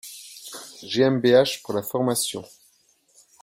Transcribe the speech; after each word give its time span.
GmbH 0.83 1.61
pour 1.61 1.75
la 1.75 1.83
formation. 1.83 2.43